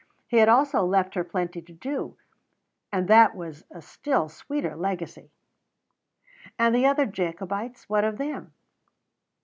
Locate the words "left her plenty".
0.83-1.61